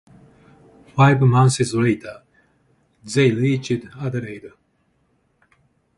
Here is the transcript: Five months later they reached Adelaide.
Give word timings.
Five 0.95 1.21
months 1.21 1.71
later 1.75 2.23
they 3.03 3.29
reached 3.29 3.85
Adelaide. 3.99 4.51